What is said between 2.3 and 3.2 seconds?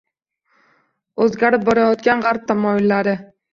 tamoyillari